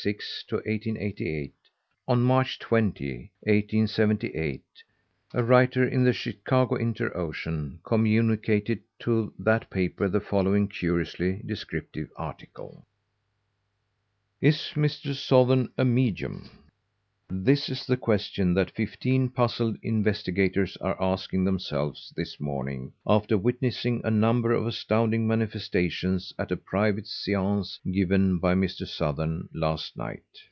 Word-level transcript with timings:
On 2.07 2.23
March 2.23 2.57
20, 2.57 3.13
1878, 3.41 4.63
a 5.35 5.43
writer 5.43 5.87
in 5.87 6.03
the 6.03 6.11
Chicago 6.11 6.73
Inter 6.73 7.15
Ocean 7.15 7.79
communicated 7.83 8.79
to 8.97 9.31
that 9.37 9.69
paper 9.69 10.09
the 10.09 10.19
following 10.19 10.67
curiously 10.67 11.43
descriptive 11.45 12.09
article: 12.17 12.83
Is 14.41 14.71
Mr. 14.73 15.13
Sothern 15.13 15.69
a 15.77 15.85
medium? 15.85 16.49
This 17.33 17.69
is 17.69 17.85
the 17.87 17.95
question 17.95 18.55
that 18.55 18.71
fifteen 18.71 19.29
puzzled 19.29 19.77
investigators 19.81 20.75
are 20.81 21.01
asking 21.01 21.45
themselves 21.45 22.11
this 22.17 22.41
morning, 22.41 22.91
after 23.07 23.37
witnessing 23.37 24.01
a 24.03 24.11
number 24.11 24.51
of 24.51 24.67
astounding 24.67 25.25
manifestations 25.29 26.33
at 26.37 26.51
a 26.51 26.57
private 26.57 27.07
seance 27.07 27.79
given 27.89 28.37
by 28.37 28.53
Mr. 28.53 28.85
Sothern 28.85 29.47
last 29.53 29.95
night. 29.95 30.23